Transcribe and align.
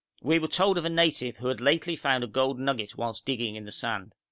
We 0.23 0.39
were 0.39 0.47
told 0.47 0.79
of 0.79 0.85
a 0.85 0.89
native 0.89 1.37
who 1.37 1.49
had 1.49 1.61
lately 1.61 1.95
found 1.95 2.23
a 2.23 2.27
gold 2.27 2.57
nugget 2.59 2.97
whilst 2.97 3.23
digging 3.23 3.55
in 3.55 3.65
the 3.65 3.71
sand. 3.71 4.15